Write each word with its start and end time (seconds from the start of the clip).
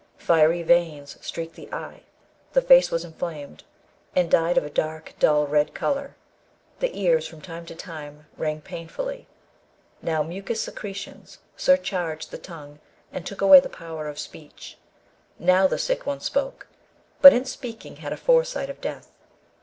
Fiery 0.17 0.63
veins 0.63 1.15
streaked 1.23 1.53
the 1.53 1.71
eye; 1.71 2.01
the 2.53 2.61
face 2.63 2.89
was 2.89 3.05
inflamed, 3.05 3.63
and 4.15 4.31
dyed 4.31 4.57
of 4.57 4.63
a 4.63 4.69
dark 4.71 5.13
dull 5.19 5.45
red 5.45 5.75
colour; 5.75 6.15
the 6.79 6.99
ears 6.99 7.27
from 7.27 7.39
time 7.39 7.67
to 7.67 7.75
time 7.75 8.25
rang 8.35 8.61
painfully. 8.61 9.27
Now 10.01 10.23
mucous 10.23 10.59
secretions 10.59 11.37
surcharged 11.55 12.31
the 12.31 12.39
tongue, 12.39 12.79
and 13.13 13.27
took 13.27 13.41
away 13.41 13.59
the 13.59 13.69
power 13.69 14.07
of 14.07 14.17
speech; 14.17 14.75
now 15.37 15.67
the 15.67 15.77
sick 15.77 16.03
one 16.07 16.19
spoke, 16.21 16.65
but 17.21 17.31
in 17.31 17.45
speaking 17.45 17.97
had 17.97 18.11
a 18.11 18.17
foresight 18.17 18.71
of 18.71 18.81
death. 18.81 19.11